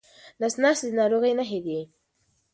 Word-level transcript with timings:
نس 0.39 0.53
ناستي 0.61 0.87
د 0.89 0.91
ناروغۍ 0.99 1.31
نښې 1.39 1.59
دي. 1.65 1.79